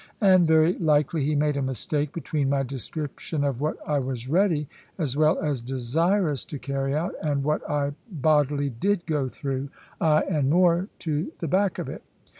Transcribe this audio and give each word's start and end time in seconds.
And 0.19 0.47
very 0.47 0.73
likely 0.79 1.25
he 1.25 1.35
made 1.35 1.55
a 1.57 1.61
mistake 1.61 2.11
between 2.11 2.49
my 2.49 2.63
description 2.63 3.43
of 3.43 3.61
what 3.61 3.77
I 3.87 3.99
was 3.99 4.27
ready, 4.27 4.67
as 4.97 5.15
well 5.15 5.37
as 5.37 5.61
desirous, 5.61 6.43
to 6.45 6.57
carry 6.57 6.95
out, 6.95 7.13
and 7.21 7.43
what 7.43 7.61
I 7.69 7.93
bodily 8.11 8.71
did 8.71 9.05
go 9.05 9.27
through, 9.27 9.69
ay, 10.01 10.23
and 10.27 10.49
more, 10.49 10.87
to 11.05 11.31
the 11.37 11.47
back 11.47 11.77
of 11.77 11.87
it. 11.87 12.01